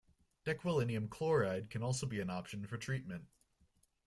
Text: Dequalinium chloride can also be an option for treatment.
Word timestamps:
Dequalinium 0.45 1.07
chloride 1.11 1.69
can 1.69 1.83
also 1.83 2.07
be 2.07 2.19
an 2.21 2.31
option 2.31 2.65
for 2.65 2.75
treatment. 2.75 3.25